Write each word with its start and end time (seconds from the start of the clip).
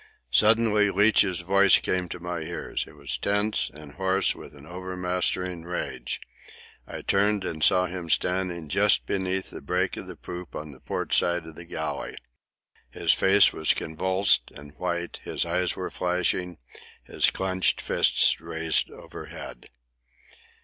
Suddenly 0.31 0.89
Leach's 0.89 1.41
voice 1.41 1.77
came 1.77 2.09
to 2.09 2.19
my 2.19 2.39
ears. 2.39 2.85
It 2.87 2.95
was 2.95 3.19
tense 3.19 3.69
and 3.71 3.91
hoarse 3.93 4.33
with 4.33 4.55
an 4.55 4.65
overmastering 4.65 5.61
rage. 5.61 6.19
I 6.87 7.01
turned 7.03 7.45
and 7.45 7.61
saw 7.63 7.85
him 7.85 8.09
standing 8.09 8.67
just 8.67 9.05
beneath 9.05 9.51
the 9.51 9.61
break 9.61 9.97
of 9.97 10.07
the 10.07 10.15
poop 10.15 10.55
on 10.55 10.71
the 10.71 10.79
port 10.79 11.13
side 11.13 11.45
of 11.45 11.53
the 11.53 11.65
galley. 11.65 12.17
His 12.89 13.13
face 13.13 13.53
was 13.53 13.75
convulsed 13.75 14.49
and 14.55 14.71
white, 14.79 15.19
his 15.23 15.45
eyes 15.45 15.75
were 15.75 15.91
flashing, 15.91 16.57
his 17.03 17.29
clenched 17.29 17.79
fists 17.79 18.41
raised 18.41 18.89
overhead. 18.89 19.69